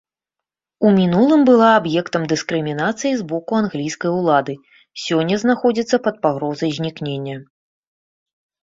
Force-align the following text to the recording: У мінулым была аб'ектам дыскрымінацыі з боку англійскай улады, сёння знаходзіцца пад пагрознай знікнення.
У 0.87 0.93
мінулым 0.99 1.41
была 1.49 1.67
аб'ектам 1.81 2.25
дыскрымінацыі 2.31 3.11
з 3.19 3.27
боку 3.33 3.51
англійскай 3.61 4.11
улады, 4.23 4.53
сёння 5.03 5.35
знаходзіцца 5.45 5.95
пад 6.09 6.15
пагрознай 6.27 6.71
знікнення. 6.81 7.35